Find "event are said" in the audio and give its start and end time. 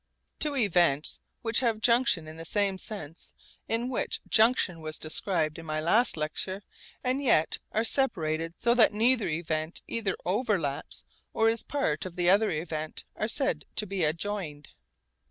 12.49-13.65